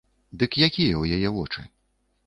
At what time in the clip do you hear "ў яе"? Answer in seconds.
0.97-1.29